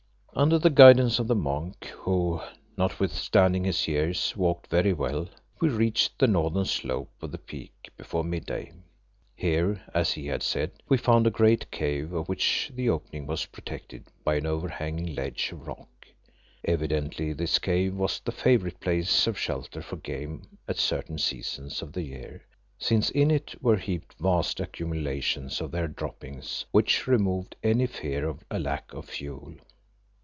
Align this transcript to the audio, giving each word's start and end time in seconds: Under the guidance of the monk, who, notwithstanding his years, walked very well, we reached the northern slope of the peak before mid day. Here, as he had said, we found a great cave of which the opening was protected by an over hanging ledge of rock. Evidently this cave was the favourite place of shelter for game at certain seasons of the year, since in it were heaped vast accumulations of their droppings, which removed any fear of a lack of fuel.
Under 0.33 0.57
the 0.57 0.69
guidance 0.69 1.19
of 1.19 1.27
the 1.27 1.35
monk, 1.35 1.87
who, 1.93 2.39
notwithstanding 2.77 3.65
his 3.65 3.85
years, 3.87 4.33
walked 4.35 4.67
very 4.67 4.93
well, 4.93 5.27
we 5.59 5.67
reached 5.67 6.17
the 6.17 6.25
northern 6.25 6.63
slope 6.65 7.11
of 7.21 7.31
the 7.33 7.37
peak 7.37 7.89
before 7.97 8.23
mid 8.23 8.45
day. 8.45 8.71
Here, 9.35 9.81
as 9.93 10.13
he 10.13 10.27
had 10.27 10.41
said, 10.41 10.71
we 10.87 10.97
found 10.97 11.27
a 11.27 11.31
great 11.31 11.69
cave 11.69 12.13
of 12.13 12.29
which 12.29 12.71
the 12.73 12.87
opening 12.89 13.27
was 13.27 13.45
protected 13.47 14.07
by 14.23 14.35
an 14.35 14.45
over 14.47 14.69
hanging 14.69 15.13
ledge 15.13 15.51
of 15.51 15.67
rock. 15.67 16.07
Evidently 16.63 17.33
this 17.33 17.59
cave 17.59 17.93
was 17.95 18.19
the 18.21 18.31
favourite 18.31 18.79
place 18.79 19.27
of 19.27 19.37
shelter 19.37 19.81
for 19.81 19.97
game 19.97 20.43
at 20.65 20.77
certain 20.77 21.17
seasons 21.17 21.81
of 21.81 21.91
the 21.91 22.03
year, 22.03 22.41
since 22.79 23.09
in 23.09 23.29
it 23.29 23.61
were 23.61 23.77
heaped 23.77 24.13
vast 24.17 24.61
accumulations 24.61 25.59
of 25.59 25.71
their 25.71 25.89
droppings, 25.89 26.65
which 26.71 27.05
removed 27.05 27.57
any 27.63 27.85
fear 27.85 28.25
of 28.27 28.43
a 28.49 28.57
lack 28.57 28.91
of 28.93 29.05
fuel. 29.05 29.53